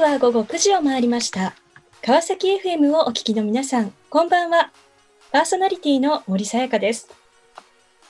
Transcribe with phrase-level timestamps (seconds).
[0.00, 1.54] 刻は午後9時を回りました。
[2.00, 4.72] 川崎 FM をお聞きの皆さん、こんばんは。
[5.30, 7.10] パーソナリティの森さやかです。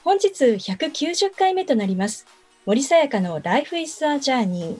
[0.04, 2.26] 本日190回目となります。
[2.64, 4.78] 森さやかの Life is a Journey。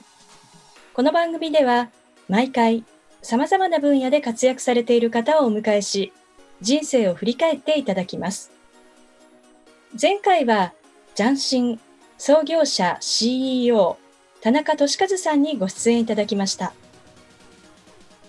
[0.93, 1.89] この番組では、
[2.29, 2.85] 毎回、
[3.21, 6.13] 様々な分野で活躍されている方をお迎えし、
[6.61, 8.51] 人生を振り返っていただきます。
[10.01, 10.71] 前回は、
[11.15, 11.79] ジャンシン
[12.17, 13.97] 創業者 CEO
[14.39, 16.71] 田中俊和さんにご出演いただきました。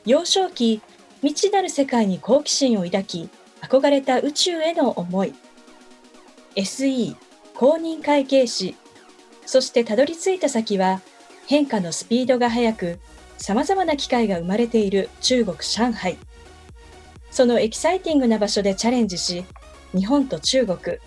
[0.05, 0.80] 幼少期、
[1.23, 3.29] 未知なる世界に好奇心を抱き、
[3.60, 5.34] 憧れた宇宙への思い。
[6.56, 7.16] SE、
[7.55, 8.74] 公認会計士、
[9.46, 11.01] そしてたどり着いた先は、
[11.46, 12.99] 変化のスピードが速く、
[13.38, 16.16] 様々な機会が生まれている中国・上海。
[17.30, 19.45] そのエキサイティングな場所でチャレンジし、
[19.95, 20.98] 日本と中国、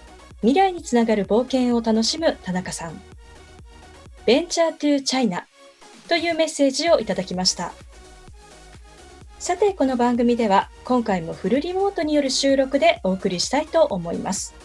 [0.42, 3.02] 未来につながる冒険を楽しむ田中さん。
[4.26, 5.46] ベンチャートゥチャイナ
[6.08, 7.74] というメッセージをいただきました。
[9.46, 14.56] さて、この番組では今回もフルリモートによる収録でお送りしたいと思います。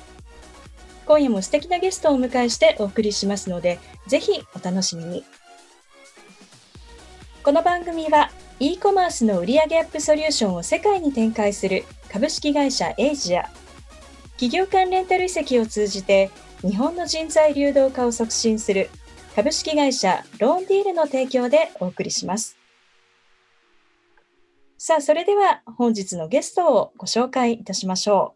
[1.04, 5.22] 今夜も素敵なゲストをお迎えしてお送りしますので、ぜひお楽しみに。
[7.42, 13.50] この番組は e コマースの売上アップソリューションを世界に展開する株式会社エイジア、
[14.38, 16.30] 企業間レンタル移籍を通じて
[16.62, 18.88] 日本の人材流動化を促進する
[19.36, 22.59] 株式会社ローンディールの提供でお送りします。
[24.82, 28.34] さあ、それでは本日のゲストをご紹介いたしましょ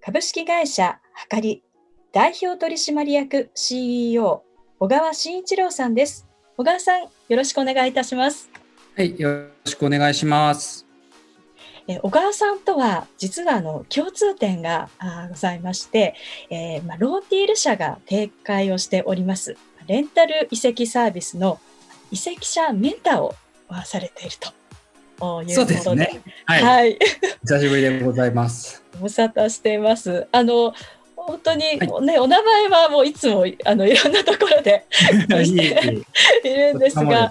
[0.00, 0.04] う。
[0.04, 1.64] 株式会社はかり
[2.12, 4.44] 代表取締役 CEO
[4.78, 6.28] 小川慎一郎さんです。
[6.56, 8.50] 小川さん、よろしくお願いいたします。
[8.96, 10.86] はい、よろしくお願いします。
[11.88, 16.14] え小川さんとは実はあの共通点があございまして、
[16.50, 19.56] えーまあ、ローディール社が展開をしております
[19.88, 21.58] レンタル移籍サービスの
[22.12, 23.34] 移籍者メンターを
[23.84, 24.61] されていると
[25.42, 26.20] いうそうことでですね。
[26.46, 26.98] はい、はい、
[27.42, 28.82] 久しぶりでございます。
[28.94, 30.26] ご無沙汰しています。
[30.32, 30.74] あの
[31.16, 34.84] 本当に、はいねお名前はもういつもあのいろんなところで
[36.44, 37.30] いるんですが、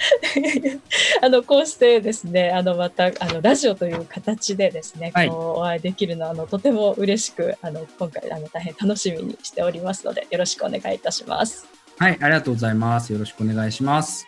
[1.22, 11.66] あのこうしてですね、あのまたあのラジオという形でですね、はいこうお会いできるのはあのとても嬉しく、あの今回あの大変楽しみにしておりますので、よろしくお願いいたします。
[11.98, 13.12] はい、ありがとうございます。
[13.12, 14.26] よろしくお願いします。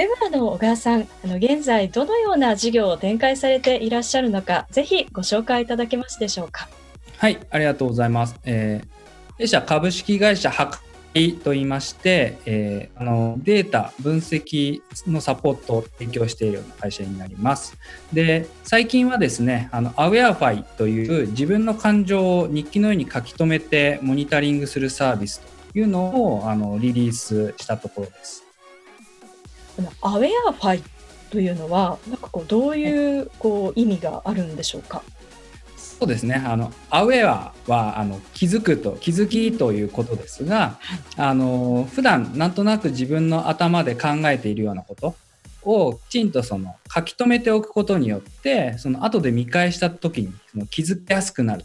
[0.00, 6.70] ではあの小川さん、あの現在どのような事業を展開されていらっしゃるのか、ぜひご紹介いただけますでしょうか。
[7.18, 8.34] はい、ありがとうございます。
[8.46, 10.80] えー、弊社株式会社はか
[11.12, 17.76] りと言いまして、えーあのデータ分析のサポートを提供しているような会社になります。
[18.10, 25.42] で、最近はですね、あのアウェアファイという自分の感情を日記のように書き留めてモニタリングするサービス
[25.74, 28.49] というのをあのリリースしたところです。
[29.78, 30.82] あのアウェアファイ
[31.30, 35.02] というのは、なんかこうどういうこう意味があるんでしょうか？
[35.76, 36.42] そうですね。
[36.46, 40.78] あのアウェアはあの気づくと気づきということですが、
[41.16, 45.14] あの普段なんとなく自分の頭で考えているようなこと
[45.62, 51.64] をきちんとその書き留めておくことによって、その後で見返した時にその気づきやすくなる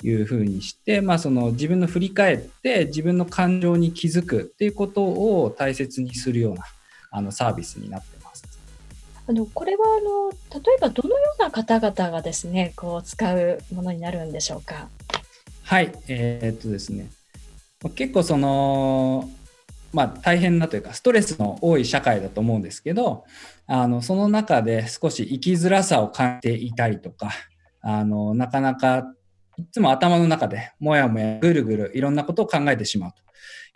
[0.00, 6.64] というふうにして、まあその自分の振り返って自分の感情に気づくっていうことを大切にするような
[7.12, 8.42] あのサービスになってます。
[9.28, 10.30] あのこれはあの
[10.60, 14.88] 例えばどのような方々がですねこう使うものになるんでしょうか？
[15.62, 17.08] はい、えーっとですね、
[17.82, 19.30] まあ結構その、
[19.92, 23.24] まあ大変なというか、ストレスの多い社会だと思うんですけど、
[23.68, 27.30] あの、その中で少し生きづらさを感じていたりとか、
[27.80, 29.14] あの、なかなか、
[29.56, 33.22] いつも頭の中でもやもやぐるぐるいろんなことを考えてしまうと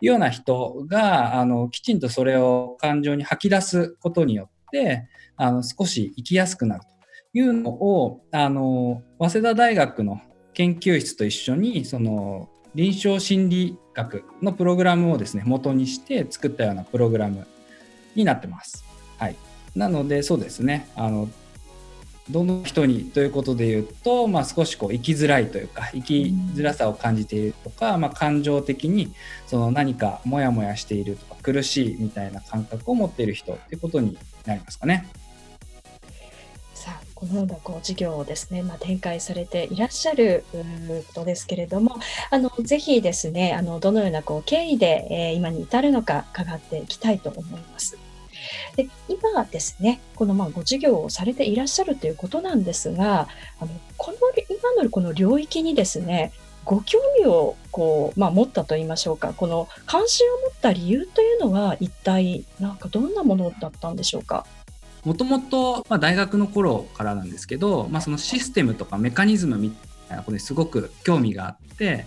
[0.00, 6.88] いうような人が、あの、きちんとそれを感情に吐き出すことによって、あの、少し生きやすくなると
[7.38, 10.20] いうのを、あの、早稲田大学の
[10.56, 17.46] 研究室と一緒にその臨床心理学のプログラムをですね元にして作ったようなプログラム
[18.14, 18.82] になってます。
[19.18, 19.36] はい、
[19.74, 21.28] なのでそうですねあの
[22.30, 29.12] どの人にということで言うと、まあ、少しこう生きづらいというか生きづらさを感じているとか、まあ、感情的に
[29.46, 35.08] その何かモヤモヤしているとか苦しいみたいな感覚を持っている人っていうことになりますかね。
[36.74, 41.96] さあこのようなこう事業をですね、まあ、展開されていらっしゃるうことですけれども
[42.30, 47.98] あのぜひですねあのどのようなこう経緯で、えー今に至るのか伺っていきたいと思います。
[48.76, 53.28] で今ですねこのまあご事業をされていらっしゃるということなんですが
[53.60, 54.18] あのこの
[54.48, 56.32] 今のこの領域にですね
[56.64, 64.44] ご興味をこう、まあ、持ったと言いましょうかこの関心を持った理由というのは一体なんかどんなものだったんでしょうか？
[65.04, 69.70] もともと大学の頃からなんですけど、まあ、そのシステムとかメカニズムみ
[70.08, 72.06] たいなことにすごく興味があって、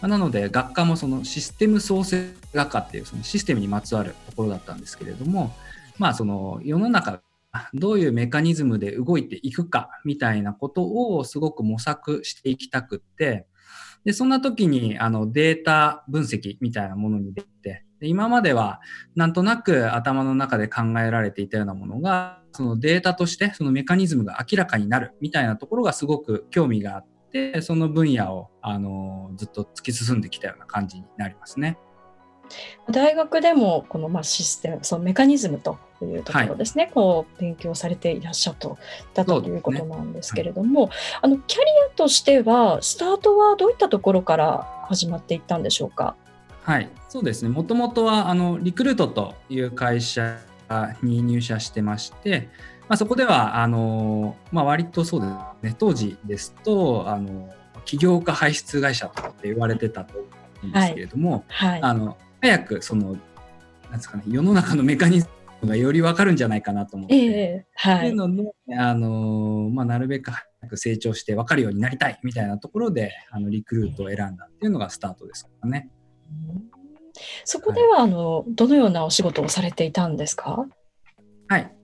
[0.00, 5.54] ま、なので学科もそのシステム創生学科っていうそのシステムにまつわるところだったんですけれども、
[5.98, 7.22] まあ、その世の中
[7.74, 10.84] どういうメカニズムで動いていくかみたいなこと
[11.16, 13.46] をすごく模索していきたくって、
[14.04, 18.80] で、そんな時にあのデータ分析みたいなものに出て、で今までは
[19.14, 31.78] なんとなく頭の中で考えられていたようなものが、そのデータとしてそのメカニズムが明らかになるみたいなところがすごく興味があってて、その分野をあのずっと突き進んできたような感じになりますね。
[32.90, 38.56] 大学でもこのまあシステム、そのメカニズムというところですね、はい、こう勉強されていらっしゃっ
[39.14, 46.16] たということなんですけれども、ねはい、あのキャリアとしてはスタートはどういったところから始まっていったんでしょうか？
[46.62, 47.50] はい、そうですね。
[47.50, 50.40] もともとはあのリクルートという会社
[51.02, 52.48] に入社してまして、
[52.90, 55.32] まあ、そこではあの、まあ、割とそうです
[55.62, 55.76] ね。
[55.78, 57.48] 当時ですとあの
[57.84, 60.26] 起業家排出会社とって言われてたと思
[60.64, 61.70] うんですけれども、はい。
[61.70, 63.16] はい、あの早くその
[63.84, 65.28] なんですかね世の中のメカニズ
[65.62, 68.28] ムがより分かるんじゃないかなと思って、えーはい、いうの
[68.66, 75.88] であの、まあ、なるべく早く成長して分かるようになりたいみたいなところであのリクルートを選んだっていうのがスタートですからね。
[77.44, 80.50] そこでは、あのどのようなお仕事をされていたんですか？
[80.52, 80.68] はい、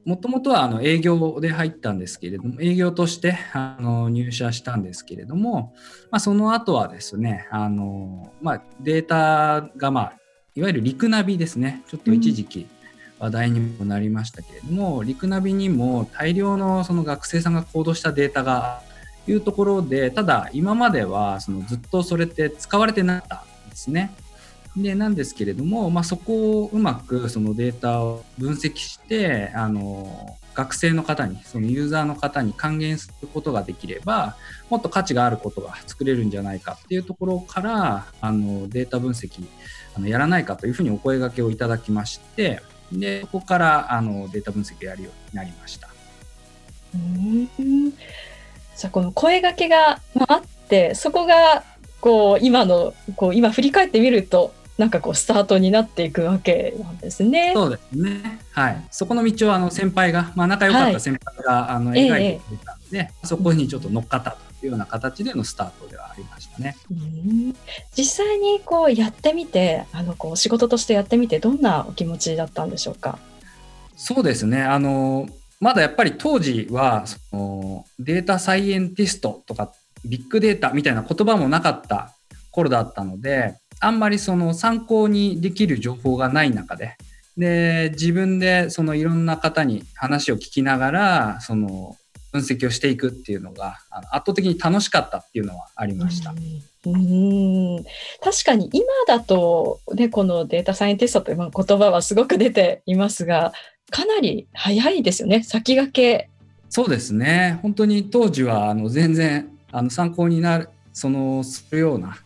[0.07, 5.75] もともとはあの営業で入ったんですけれども、営業としてあの入社したんですけれども、
[6.13, 10.13] まあ、その後はですね、あのまあ、データが、まあ、
[10.55, 12.69] いわゆるリクナビですね、ちょっと一時期
[13.19, 18.83] 話題にもなりましたけれども、うん、リクナビにも大量のその学生さんが行動したデータが
[19.27, 24.13] いうところで、ただ今まではそのずっとそれって使われてなかったんですね。
[24.77, 34.37] でなんですけれども、まあ、そこをうまくそのデータを分析してあの学生の方にそのユーザーの方に還元することができれば
[34.69, 39.47] もっと価値があることが作れるんじゃないかっていうところからあのデータ分析
[39.95, 42.61] あのやらないかというふうにお声がけをいただきまして
[42.93, 45.89] でそこからあのデータ分析をやるようになりました。
[46.95, 47.93] うん
[48.75, 51.65] さあこの声がけがあってそこが
[52.01, 57.53] こう今のこう今振り返ってみるとなんかこうスタートになっていくわけなんですね。
[57.55, 58.41] そうですね。
[58.51, 58.87] はい。
[58.91, 66.77] そこの道をあの先輩が、まあ仲良かった先輩が、はい、あの描いてくれたんで、ええ、そこにちょっと乗っかったというような形でのスタートではありましたね。
[67.97, 73.19] 実際にこうやってみて、あのこう仕事としてやってみてどんなお気持ちだったんでしょうか？
[73.97, 74.63] そうですね。
[74.63, 75.27] あの
[75.59, 79.73] まだやっぱり当時はそのデータサイエンティストとか
[80.05, 82.13] ビッグデータみたいな言葉もなかった
[82.51, 86.97] 頃だったので、あんまりその参考にできる情報がない中で、
[87.37, 91.97] で、自分でそのいろんな方に話を聞きながら、その
[92.33, 96.35] 分析をしていくっていうのが圧倒的に楽しかったっていうのはありました。
[96.87, 97.85] うん
[98.23, 103.53] 確かに今だと、ね、このデータサイエンティストという言葉はすごく出ていますが
[103.91, 106.31] かなり早いですよね先駆け。
[106.69, 112.17] そうですね本当に当時はあの全然あの参考になるそのするような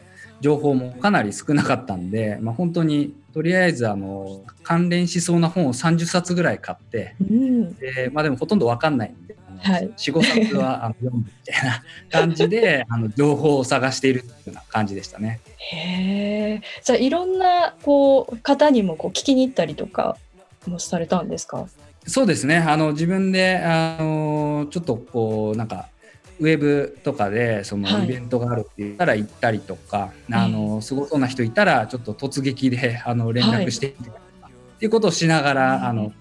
[0.41, 15.41] 情報もかなり少なかったんで、まあ、本当にとりあえずあの関連しそうな本を30冊ぐらい買って、うん、でまあ、でもほとんんど分かんないんで、はい、45冊は あの読むみたいな感じであの情報を探しているっていうような感じでしたね。
[15.59, 20.17] へえじゃあいろんなこう方にもこう聞きに行ったりとか
[20.67, 21.67] もされたんですか？
[22.07, 22.57] そうですね。
[22.57, 25.89] あの自分であのちょっとこうなんか
[26.41, 34.21] ウェブとかでそのイベントがあるって言ったら行ったりとか、はい、あのすごそうな人いたらちょっと突撃であの連絡してみたはい、
[34.51, 36.13] っていうことをしながら、あの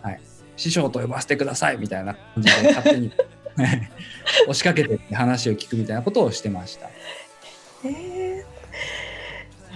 [0.00, 0.20] はい、
[0.56, 3.12] 師匠と呼ばせてくださいみたいな感じで勝手に
[4.48, 6.88] 押しかけて話を聞くみたいなことをしてました。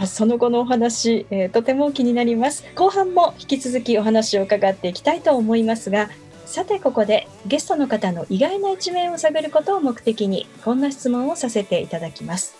[0.06, 2.64] その後のお話、えー、とても気になります。
[2.74, 6.08] 後半も引き続きお話を伺っていきたいと思いますが、
[6.50, 12.56] さてここでゲストの方の意外な一面を探ることを目的にこんな質問をさせていただきます。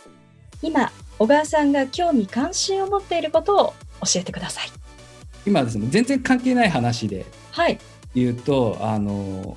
[0.62, 4.68] 今小川さんが興味関心を持っていることを教えてください。
[5.44, 7.26] 今ですね全然関係ない話で
[8.14, 9.56] 言うと、はい、あの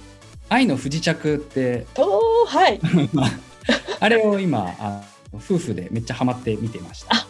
[0.49, 2.79] 愛の不時着っておはい。
[4.01, 5.03] あれを今あ
[5.35, 7.27] 夫婦でめっちゃハマって見てました。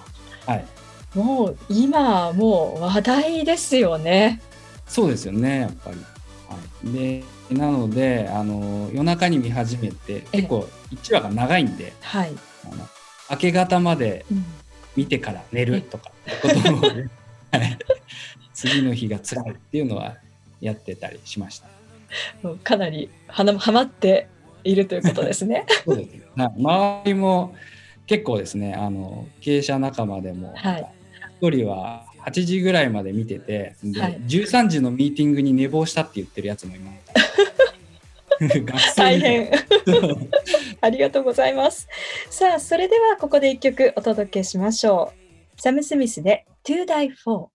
[0.49, 0.65] はい。
[1.13, 4.41] もう今もう話題ですよね。
[4.87, 5.97] そうですよねやっぱり
[6.83, 12.33] でなのであの夜中に見始めて結構1話が長いんで、はい、
[12.65, 12.87] あの
[13.31, 14.25] 明け方まで
[14.95, 17.09] 見てから寝るとかってことを、はい。
[18.53, 20.15] 次の日が辛いっていうのは
[20.61, 21.67] やってたりしました。
[22.63, 24.27] かなりはなはまって
[24.63, 25.65] いるということですね。
[25.85, 26.13] そうです。
[26.13, 26.23] ね
[26.57, 27.55] 周りも
[28.05, 30.87] 結構ですねあの経営者仲間でも、はい。
[31.41, 37.13] 一人は8時ぐらいまで見ててで、はい13時のミーティングに寝坊したって言ってるやつもいました。
[38.61, 39.51] 学生大変。
[40.81, 41.87] ありがとうございます。
[42.29, 45.13] さあ、それではここで一曲お届けしましょ
[45.57, 45.61] う。
[45.61, 47.47] サム・スミスで To Die For。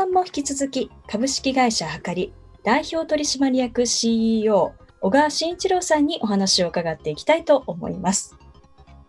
[0.00, 2.32] 半も引き続き株式会社はかり
[2.64, 8.34] 代表取締役 CEO 小川慎一郎さんにお話を伺っていきたいと思います。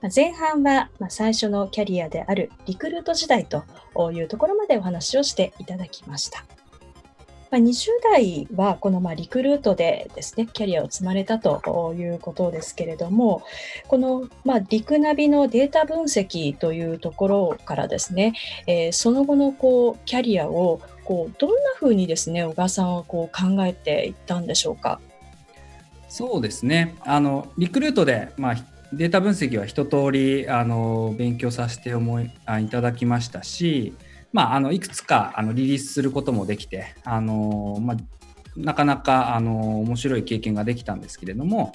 [0.02, 3.64] ま前半はま最初のキャリアであるリクルート時代と
[4.12, 6.44] いうところまでお話をしていただきました。
[7.52, 13.44] まあ20代はこのまあリクルートでですね、キャリアを積まれたということですけれども、
[13.88, 18.34] このまあリクナビのデータ分析というところからですね、
[18.68, 25.02] えーその後のこうキャリアをこうどんなふうにですね小川さんはこう考えていったんでしょうか？
[26.08, 28.56] そうですねあのリクルートで、まあ、
[28.94, 33.94] データ分析は一通りあの勉強させて思いあいただきましたし、
[34.34, 37.98] まあ、あのいくつかあのリリースすることもできてあの、まあ、
[38.56, 41.74] なかなかあの面白い経験ができたんですけれども、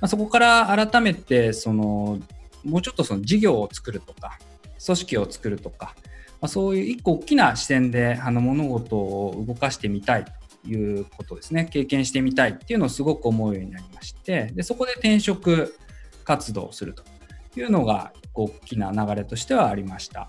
[0.00, 2.18] まあ、そこから改めてその
[2.64, 4.38] もうちょっとその事業を作るとか
[4.84, 5.94] 組織を作るとか、
[6.40, 10.32] まあ、そういう一個大きな視点であの物事を動かしてみたいと
[10.68, 15.76] いうことですね経験してみたいっていうのをすごく思うようになりましてでそこで転職
[16.24, 17.04] 活動をすると
[17.58, 20.28] いうのが大きな流れとしてはありました。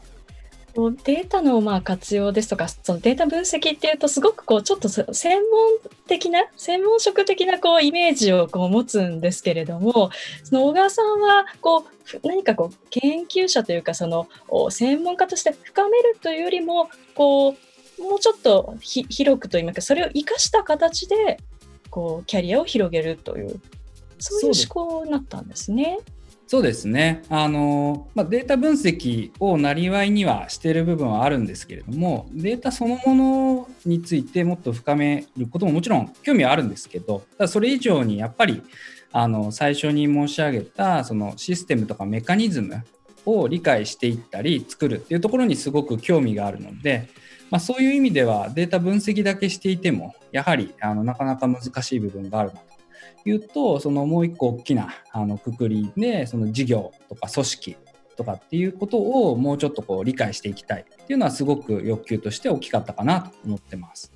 [0.77, 10.11] こうデータのまあ活用ですとかそのデータ分析っていうとすごくこうちょっとそ専門的な専門職的なこうイメージをこう持つんですけれども
[10.43, 17.55] その小川さんはこうふ何かこう研究者というかそのお専門家として深めるというよりもこ
[17.99, 21.39] うもうちょっとひ広くといいますかそれを生かした形で
[21.89, 23.59] こうキャリアを広げるという
[24.19, 25.97] そういう思考になったんですね。
[26.49, 27.23] そうですね。
[27.27, 38.63] あの、まあ、データ分析をなりわいにはしている部分はあるんですけれどもデータそのものについてもっと深めることももちろん興味はあるんですけどただそれ以上にやっぱり
[39.11, 42.81] あの最初に申し上げたそのシステムとかメカニズム
[43.25, 47.09] を理解していったり作るっていうところにすごく興味があるので、
[47.49, 52.76] まあ、そういう意味ではデータ分析だけしていてもやはりあのなかなか難しい部分があるなと。
[53.27, 57.77] いうとそのもう一個大きなあのくくりでその事業とか組織
[58.15, 64.11] とかっていうことをもうちょっとこう理解していきたいっていうのはすごく欲求として大きかったかなと思ってます。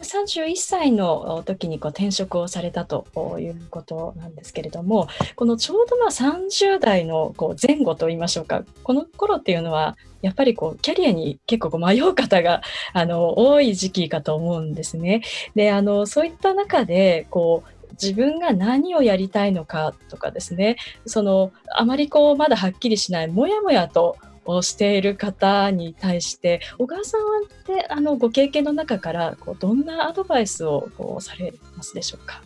[0.00, 3.06] 31歳の時にこう転職をされたと
[3.40, 15.22] いうことなんですけれどもこのちょうどまあ30代のこう前後といいましょうかこの頃っていうのはやっぱりこうキャリアに結構迷う方があの多い時期かと思うんですね。
[15.54, 20.76] であのそういった中でこう自分が何をやりたいのかとかですね
[21.06, 24.16] そのあまりこうまだはっきりしないもやもやと
[24.62, 27.26] している方に対して小川さんは
[27.66, 32.42] であのご経験の中からこうどんなアドバイスをこうされますでしょうか？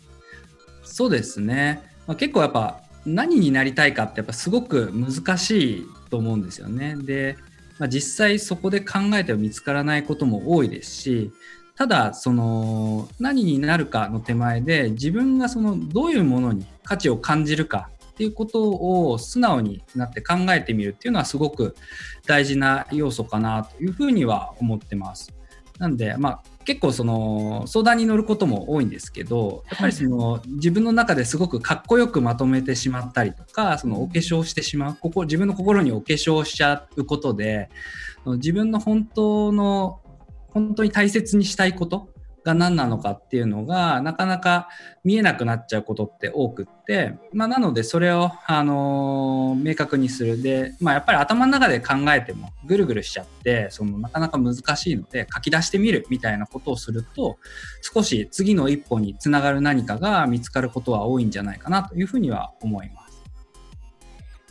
[0.82, 6.96] そうですね、まあ、結構やっぱ何になりたいかってやっぱすごく難しいと思うんですよね。
[6.96, 7.36] で、
[7.78, 11.32] まあ、実際そこで考えても見つからないことも多いですし
[11.76, 21.74] ただその何になるかの手前で自分がそのどういうものに価値を感じるかっていうことを素直になって考えてみるっていうのはすごく
[22.26, 25.32] 大事な要素かなというふうには思ってます。
[25.78, 37.68] なんで、まあ、結構その相談に乗ることも多いんですけどやっぱりその自分の中ですごくかっこよくまとめてしまったりとかそのお化粧してしまうここ自分の心にお化粧しちゃうことで
[38.26, 40.01] 自分の本当の
[40.52, 42.08] 本当に大切にしたいこと
[42.44, 44.68] が何なのかっていうのがなかなか
[45.04, 57.38] 見えなくなっちゃうことって多くって、まあ、なのでそれを、あのー明確にするで、まあ、やっぱり頭の中で考えてもぐるぐるしちゃってそのなかなか難しいので書き出してみるみたいなことをすると
[57.80, 63.01] 少し次の一歩につながる何かが見つかることは多いんじゃないかなというふうには思います。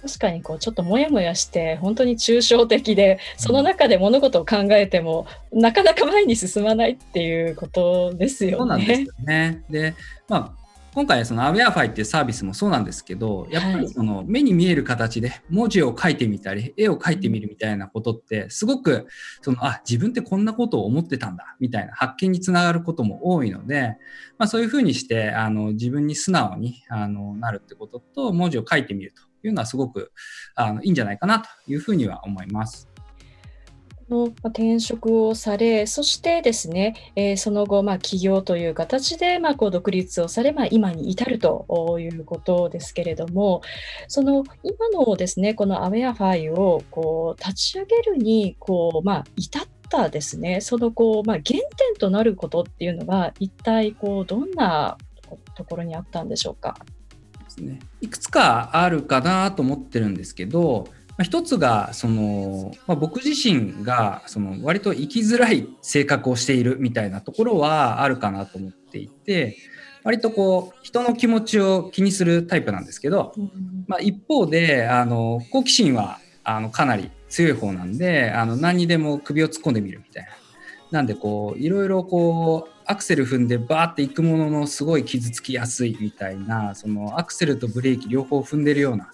[0.01, 8.57] 確かにこうちょっともやもやして本当に抽象的でその中で物事を考えても、なかなか前に進まないっていうことですよね。
[8.57, 9.63] そうなんですよね。
[9.69, 9.95] で、
[10.27, 10.61] まあ、
[10.93, 19.07] 今回そのアウェアファイっていうサービスもそうなんですけどやっぱりその目に見える形で文字を書いてみたり絵を描いてみるみたいなことってすごく
[19.41, 23.95] そのあ自分ってこんなことを思ってたんだみたいな発見につながることも多いので、
[24.37, 30.11] まあ、そういうふうにしてあの自分に素直にあのなるってことと文字を書いてみるというのはすごく
[30.55, 32.87] あのいいんじゃないかなというふうには思います。
[34.11, 43.61] の転職をされ、そしてですね、えー、その後、まあ、起業という形で、まあ、こう独立をされ、まあ、今に至るということですけれども、
[44.09, 54.97] その今のですね、このアウェアファイをこう立ち上げるにこう、まあ、至ったですね、そのこう、まあ、原点となることっていうのは、一体こうどんな
[55.55, 56.75] ところにあったんでしょうか？
[57.55, 69.57] ですね、いくつかあるかなと思ってるんですけど、まあ、一つがその、まあ、僕自身がその割と生きづらい性格をしているみたいなところはあるかなと思っていて
[70.03, 73.33] 割とこう人の気持ちを気にするタイプなんですけど、
[73.87, 80.29] まあ、一方であの好奇心はあのかなり強い方なんであの何にでも首を突っ込んでみるみたいな。
[80.91, 89.11] なんでこういろいろこうアクセル踏んでバーっていくもののすごい傷つきやすいみたいなそのアクセルとブレーキ両方踏んでるような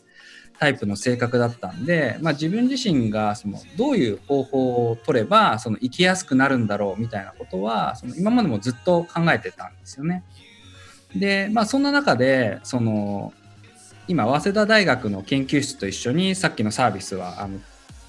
[0.60, 10.24] タイプの性格だったんで、まあ、自分自身がそのどういう方法を取ればその生きやすくなるんだろうみたいなことはその今までもずっと考えてたんですよね。
[11.16, 13.34] で、まあ、そんな中でその
[14.08, 17.60] 今早稲田大学の研究室と一緒にさっきのサービスはあの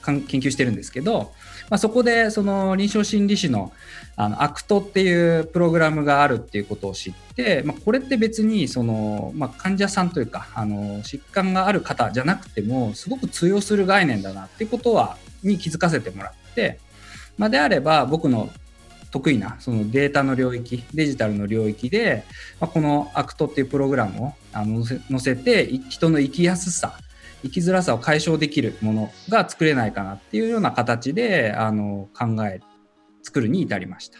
[0.02, 1.32] 研究してるんですけど、
[1.70, 3.72] まあ、そこでその臨床心理士の
[4.16, 16.80] あの ACT っていうプログラムがあるっていうことを知って、まあ、これって別にその、まあ、患者さんというかあの疾患がある方じゃなくてもすごく通用する概念だなっていうことはに気づかせてもらって、
[17.36, 18.50] まあ、であれば僕の
[19.12, 22.24] 得意なそのデータの領域デジタルの領域で、
[22.60, 26.98] まあ、この ACT っていうプログラムをあの載せて人の生きやすさ
[27.42, 32.60] 生きづらさを解消できるものが作れないかなっていうような形であの考え
[33.22, 34.18] 作るに至りました。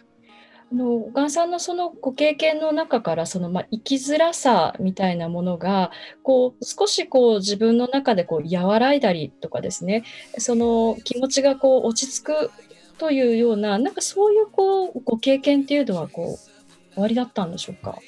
[0.70, 5.90] あの小川さんのそのご経験の中からその、まあ、生きづらさみたいなものが
[6.22, 10.04] こう少しこう自分の中でこう和らいだりとかですね
[10.36, 12.50] その気持ちがこう落ち着く
[12.98, 17.98] というようななんかそういうこうご経験っていうのはこう終わりだったんでしょうか？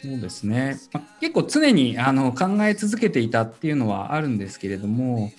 [0.00, 5.32] そうですね、まあ、結構常にあの考え続けていたっていうのはあるんですけれども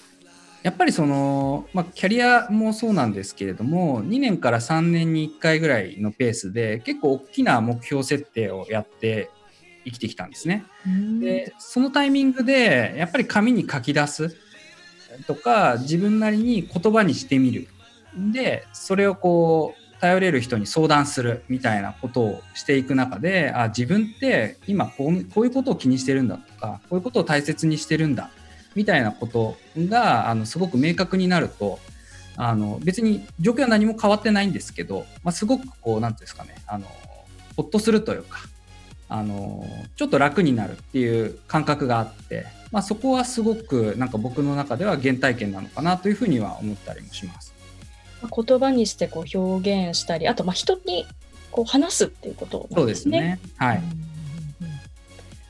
[0.63, 9.29] やっぱりその、まあ、キャリアもそうなんですけれども2年から3年に1回ぐらいのペースで結構大きな目標設定をやって
[9.85, 10.65] 生きてきたんですね。
[11.21, 14.35] でそのタイミングでやっぱり紙に書き出す
[15.25, 17.67] とか自分なりに言葉にしてみる。
[18.33, 28.29] でそれをこう頼れる人に相談するみたいなことをしていく中であ自分って今こうこういうことを気にしてるんだとかこういうことを大切にしてるんだ
[28.75, 31.79] みたいなことがあのすごく明確になると
[32.37, 36.87] あの別に状況は何も変わってないんですけど、まあ、すごくこう何ていうんですかねあの
[37.57, 38.39] ほっとするというか
[39.09, 39.65] あの
[39.97, 47.58] ちょっと楽になるっていう感覚があって、まあ、そこはすごくなんか僕の中では原体験なのかなというふうには思ったりもします。
[48.27, 51.05] 言葉にしてこう表現したりあとまあ人に
[51.51, 53.17] こう話すっていうことなんですね。
[53.17, 53.39] そうですね。
[53.57, 53.81] はい、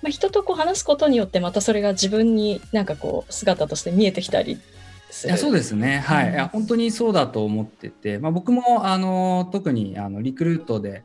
[0.02, 11.04] まあ、人とこう話すことによってまたそれが自分になんかこう姿として見えてきたりいやそうですね、はい、うん、いや本当にそうだと思ってて、まあ、僕もあの特にあのリクルートで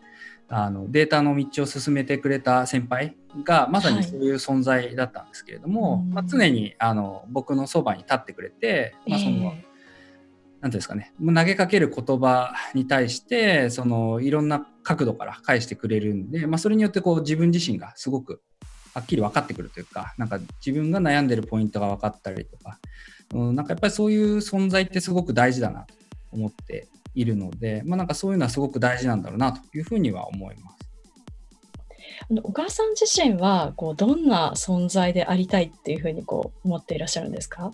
[0.48, 9.54] あのデータの道を進めてくれた先輩がまさにそういう存在だったんですけれども、はい、まあ、常にあの僕のそばに立ってくれて、まあ、その、
[10.64, 18.40] 何ていうんですかね投げかける言葉に対してそのいろんな角度から返してくれるんで、まあ、それによってこう自分自身がすごく
[18.94, 22.78] はっきり分かってくるというかなんか自分が悩んでるポイントが分かったりとか、
[23.34, 25.94] うん、なんかやっぱりそういう存在ってすごく大事だなと
[26.32, 30.78] 思っているので、まあ、なんかそういうのはすごく大事なんだろうなというふうには思います。
[32.42, 37.72] 小川さん自身はこうどんな存在でありたいっていうふうにこう思っていらっしゃるんですか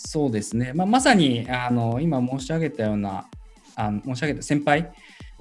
[0.00, 3.26] そうですね、まあ、まさにあの今申し上げたような
[3.74, 4.92] あの申し上げた先輩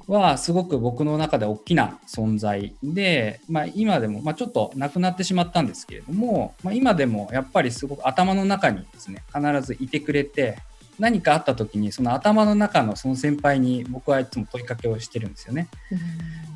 [0.08, 10.58] はすごく僕の中で大きな存在で、まあ、今でも、まあ、ちょっと亡くなってしまったんですけれども、まあ、今でもやっぱりすごく頭の中にですね必ずいてくれて
[10.99, 15.67] 何かあった時にその頭の中のその先輩に僕はいつも問いかけをしてるんですよね。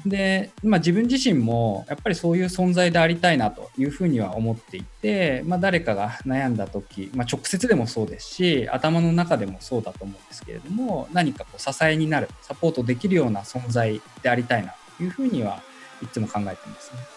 [0.06, 15.62] で、まあ、自分自身もやっぱりそういう存在でありたいなというふうには思っていて、まあ、誰かが悩んだ時、まあ、直接でもそうですし頭の中でもそうだと思うんですけれども何かこう支えになるサポートできるような存在でありたいなというふうには
[16.02, 17.11] いつも考えてますね。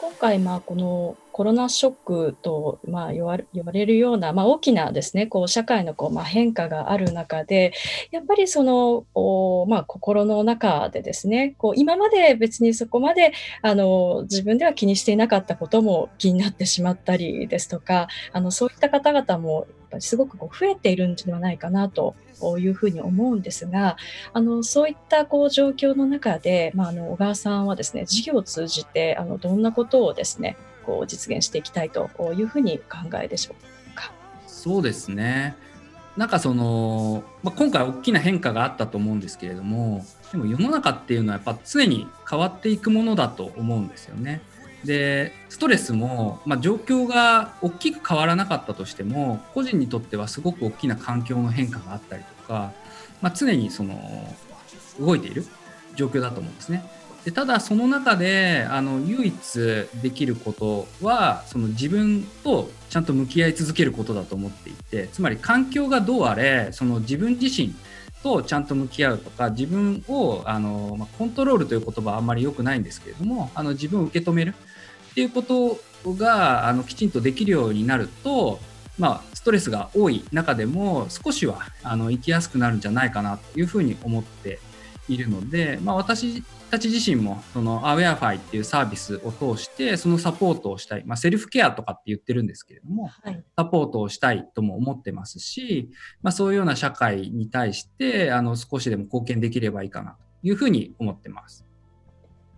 [0.00, 7.74] 今回、まあ、このコロナショックと、まあ、言われ言われるような、まあ、大きなですね、こう社会のこう、まあ、変化がある中で、
[8.10, 22.14] やっぱりその、おまあ、心の中でですね、こう今まで別にそこまであの自分では気にしていなかったことも気になってしまったりですとか、あのそういった方々もぱりすごくこう増えているんではないかなと
[22.58, 23.96] いうふうに思うんですが、
[24.32, 33.54] あのそういったこう状況の中で、まあ、あの小川さんはですね、事業を通じてあのどんなことをですね、こう実現していきたいというふうに考えでしょ
[33.92, 34.12] うか？
[34.46, 35.56] そうですね。
[36.16, 44.42] なんかその、まあ、今回大きな変化があったと思うんですけれどもでも世の中っていうのはやっぱ常に変わっていくものだと思うんですよね。
[44.84, 52.72] でストレスも、まあ、状況が大きく変わらなかったとしても個人にとってはすごく大きな環境の変化があったりとか、
[53.20, 54.34] まあ、常にその
[54.98, 55.44] 動いている
[55.96, 56.84] 状況だと思うんですね。
[57.24, 67.74] でただその中であの唯一できることはその自分とちゃんと向き合い続けることだと思っていてつまり環境がどうあれその自分自身
[68.22, 74.54] とちゃんと向き合うとか自分をあの、まあ、コントロールという言葉はあんまり良くないんですけれどもあの自分を受け止める
[75.20, 75.78] っていうこと
[76.14, 78.58] があのきちんとできるようになると、
[78.98, 84.60] まあ、ストレスが多い中でも少しはあの生きやすくなるんじゃないかなというふうに思って
[85.08, 95.90] いるので、まあ、私たち自身もそのアウェアファイっていうサービスを通してそのサポートをしたい、まあ、セルフケアとかって言ってるんですけれども、はい、サポートをしたいとも思ってますし、
[96.22, 101.69] まあ、そういうような社会に対してあの少しでも貢献できればいいかなというふうに思ってます。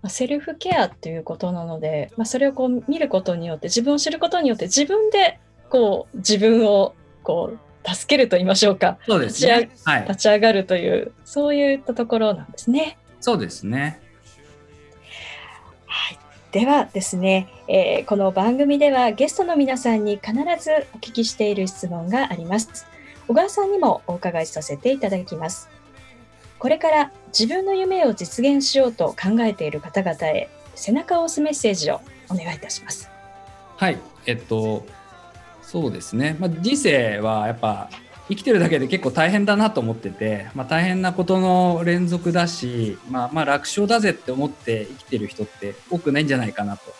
[0.08, 5.38] セルフケアっていうことなので、まあ、それをこう見ることによって自分を知ることによって自分で
[5.70, 9.70] こう自分をこう助けると言いましょうかそうですね、
[10.08, 12.98] 立ち上がるというそういったところなんですね。
[13.20, 14.00] そうですね
[15.86, 16.18] はい、
[16.50, 22.86] ではですね、えー、この番組ではゲストの皆さんに必ずお聞きしている質問があります。
[23.28, 25.68] 小川さんにもお伺いさせていただきます。
[26.62, 33.10] これから自分の夢を実現しようと考えている方々へ背中を押すメッセージをお願いいたします。
[33.76, 34.86] はい、えっと
[35.60, 36.36] そうですね。
[36.38, 37.90] まあ、人生はやっぱ
[38.28, 46.94] 生きてるだけで結構大変だなと思ってて、まあ、大変なことの連続だし、まあ、まあ楽勝だぜって思って生きてる人って多くないんじゃないかなと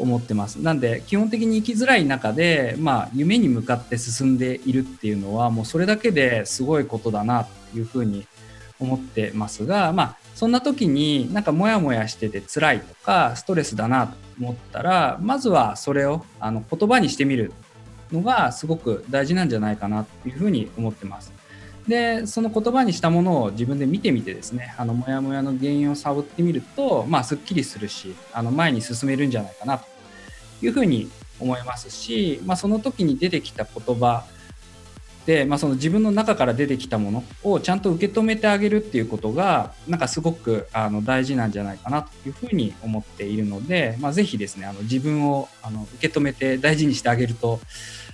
[0.00, 0.56] 思ってます。
[0.56, 8.26] なんで基本的に生きづらい中で、まあ、夢に向かって進んでいるっていうのはもうそれだけですごいことだなというふうに
[8.80, 17.52] 思ってますが、まあ、そんな時になんかモヤモヤしてて辛いとかストレスだなと思ったらまずはそれをあの言葉にしてみる
[18.10, 21.32] のがすごく大事なんじゃないかなというふうに思ってます。
[21.86, 29.86] でその言葉にしたものを自分で見てみてですねあのモヤモヤの原因を探ってみるとまあすっきりするしあの前に進めるんじゃないかなと
[30.62, 34.24] いうふうに思いますし、まあ、その時に出てきた言葉、
[35.44, 47.60] まあ、その自分の中から出てきたものをちゃんと受け止めてあげるっていうことがなんかすごくあの大事なんじゃないかなというふうに思っているので、まあ、ぜひですねあの自分をあの受け止めて大事にしてあげると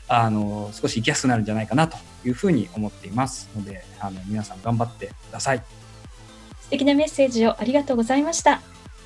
[0.08, 5.62] あの少し生きやすくなるんじゃないかなというふうに思っていますのであの皆さん頑張ってください。
[6.60, 8.60] 素敵なメッセージをありがとうございました。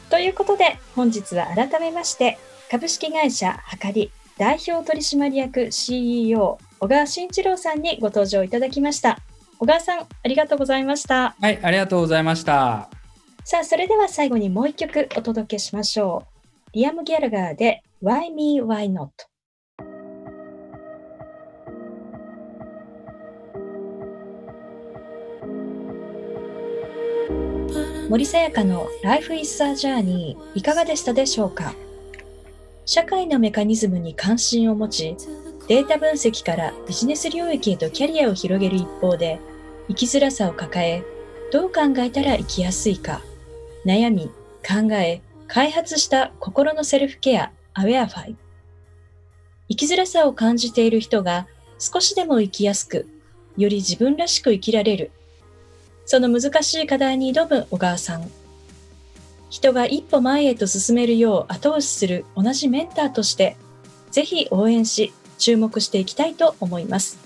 [0.08, 2.38] ということで本日は改めまして
[2.70, 9.18] 株式会社はかり代表取締役 CEO 小川慎一郎さんにご登場いただきました。
[9.58, 11.36] 小川さん、ありがとうございました。
[11.38, 12.88] はい、ありがとうございました。
[13.44, 16.70] さあ、それでは最後にもう一曲お届けしましょう。
[16.72, 19.08] リアム・ギャラガーで Why Me, Why Not?
[28.08, 31.74] 森さやかの Life is a Journey いかがでしたでしょうか？
[32.86, 35.16] 社会のメカニズムに関心を持ち
[35.70, 39.38] データ分析からビジネス領域へとキャリアを広げる一方で、
[39.86, 41.04] 生きづらさを抱え、
[41.52, 43.22] どう考えたら生きやすいか、
[43.86, 44.32] 悩み、
[44.66, 48.36] 考え、開発した心のセルフケア、アウェアファイ。
[49.68, 51.46] 生きづらさを感じている人が
[51.78, 53.06] 少しでも生きやすく、
[53.56, 55.12] より自分らしく生きられる。
[56.04, 58.28] その難しい課題に挑む小川さん。
[59.50, 63.56] 人が一歩前へと進めるよう後押しする同じメンターとして、
[64.10, 67.18] ぜひ応援し、注目していきたいと思います。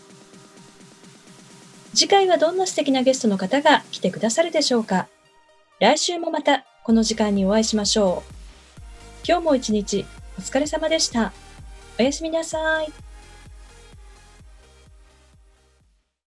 [1.95, 5.07] 次回はどんな素敵なゲストの方が来てくださるでしょうか
[5.79, 8.35] 来週もまたこの時間にお会いしましょう。
[9.27, 10.07] 今日も一日
[10.39, 11.33] お疲れ様でした。
[11.99, 13.04] おやすみなさい。